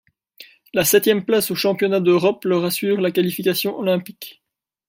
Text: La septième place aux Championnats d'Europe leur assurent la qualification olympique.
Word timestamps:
La 0.73 0.83
septième 0.83 1.25
place 1.25 1.51
aux 1.51 1.55
Championnats 1.55 1.99
d'Europe 1.99 2.43
leur 2.45 2.65
assurent 2.65 3.01
la 3.01 3.11
qualification 3.11 3.77
olympique. 3.77 4.41